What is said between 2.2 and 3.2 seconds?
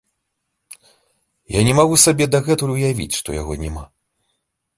дагэтуль уявіць,